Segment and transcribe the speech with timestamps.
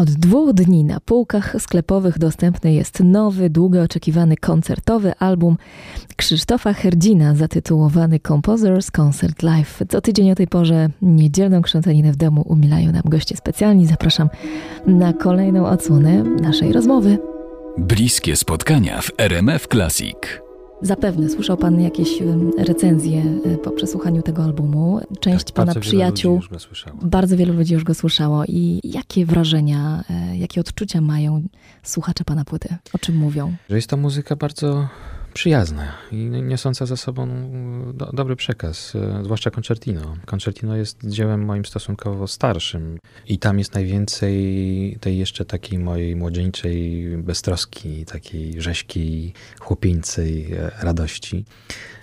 [0.00, 5.56] Od dwóch dni na półkach sklepowych dostępny jest nowy, długo oczekiwany koncertowy album
[6.16, 9.82] Krzysztofa Herdzina zatytułowany Composers Concert Live.
[9.88, 13.86] Co tydzień o tej porze niedzielną krzątaninę w domu umilają nam goście specjalni.
[13.86, 14.28] Zapraszam
[14.86, 17.18] na kolejną odsłonę naszej rozmowy.
[17.78, 20.49] Bliskie spotkania w RMF Classic.
[20.82, 22.08] Zapewne słyszał Pan jakieś
[22.58, 25.00] recenzje e, po przesłuchaniu tego albumu.
[25.20, 26.40] Część tak, Pana przyjaciół.
[27.02, 28.44] Bardzo wielu ludzi już go słyszało.
[28.44, 31.42] I jakie wrażenia, e, jakie odczucia mają
[31.82, 32.68] słuchacze Pana płyty?
[32.92, 33.54] O czym mówią?
[33.70, 34.88] Że jest to muzyka bardzo
[35.34, 37.28] przyjazna i niosąca za sobą
[37.94, 40.16] do, dobry przekaz, e, zwłaszcza Concertino.
[40.26, 42.98] Concertino jest dziełem moim stosunkowo starszym
[43.28, 51.44] i tam jest najwięcej tej jeszcze takiej mojej młodzieńczej beztroski, takiej rzeźkiej, chłopieńcej e, radości.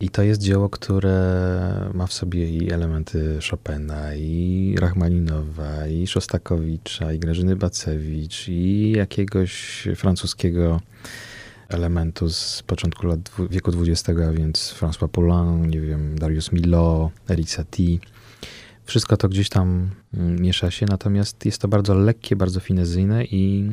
[0.00, 7.12] I to jest dzieło, które ma w sobie i elementy Chopina, i Rachmaninowa, i Szostakowicza,
[7.12, 10.80] i Grażyny Bacewicz, i jakiegoś francuskiego
[11.70, 17.50] elementu z początku lat wieku XX, a więc François Poulain, nie wiem, Darius Milhaud, Eric
[17.50, 17.98] Satie.
[18.84, 23.70] Wszystko to gdzieś tam mm, miesza się, natomiast jest to bardzo lekkie, bardzo finezyjne i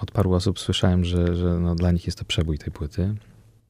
[0.00, 3.14] od paru osób słyszałem, że, że no dla nich jest to przebój tej płyty.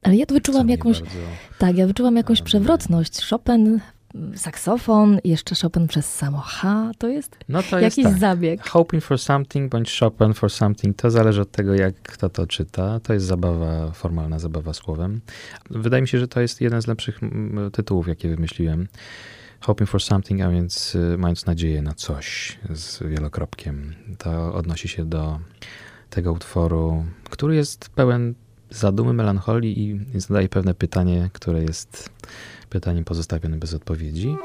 [0.03, 1.17] Ale ja wyczułam jakąś, bardzo...
[1.57, 3.29] tak, ja wyczułam jakąś przewrotność.
[3.29, 3.79] Chopin
[4.35, 8.19] saksofon, jeszcze Chopin przez samo H, to jest no to jakiś jest tak.
[8.19, 8.67] zabieg.
[8.67, 12.99] Hoping for something bądź Chopin for something, to zależy od tego, jak kto to czyta.
[12.99, 15.21] To jest zabawa, formalna zabawa słowem.
[15.69, 17.19] Wydaje mi się, że to jest jeden z lepszych
[17.73, 18.87] tytułów, jakie wymyśliłem.
[19.61, 23.95] Hoping for something, a więc y, mając nadzieję na coś z wielokropkiem.
[24.17, 25.39] To odnosi się do
[26.09, 28.33] tego utworu, który jest pełen
[28.69, 29.81] zadumy, melancholii
[30.13, 32.09] i zadaje pewne pytanie, które jest
[32.69, 34.35] pytaniem pozostawionym bez odpowiedzi.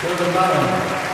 [0.00, 1.07] Jordan Barron.